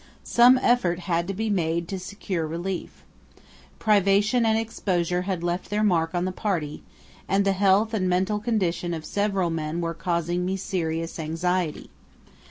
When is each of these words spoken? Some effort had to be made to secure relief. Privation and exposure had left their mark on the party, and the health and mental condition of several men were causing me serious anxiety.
Some 0.23 0.57
effort 0.63 1.01
had 1.01 1.27
to 1.27 1.33
be 1.35 1.51
made 1.51 1.87
to 1.89 1.99
secure 1.99 2.47
relief. 2.47 3.05
Privation 3.77 4.47
and 4.47 4.57
exposure 4.57 5.21
had 5.29 5.43
left 5.43 5.69
their 5.69 5.83
mark 5.83 6.15
on 6.15 6.25
the 6.25 6.31
party, 6.31 6.81
and 7.27 7.45
the 7.45 7.51
health 7.53 7.93
and 7.93 8.09
mental 8.09 8.39
condition 8.39 8.95
of 8.95 9.05
several 9.05 9.51
men 9.51 9.79
were 9.79 9.93
causing 9.93 10.43
me 10.43 10.57
serious 10.57 11.19
anxiety. 11.19 11.91